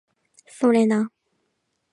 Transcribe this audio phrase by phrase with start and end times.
[0.47, 1.11] それな